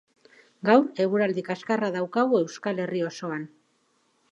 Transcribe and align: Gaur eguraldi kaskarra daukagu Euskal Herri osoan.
Gaur 0.69 1.01
eguraldi 1.05 1.43
kaskarra 1.51 1.91
daukagu 1.97 2.41
Euskal 2.47 2.83
Herri 2.87 3.05
osoan. 3.13 3.47